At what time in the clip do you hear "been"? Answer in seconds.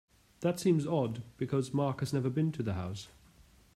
2.31-2.51